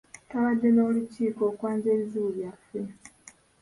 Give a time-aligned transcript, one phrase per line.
[0.27, 2.81] Twabadde n'olukiiko okwanja ebizibu byaffe.